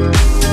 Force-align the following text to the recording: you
you 0.00 0.49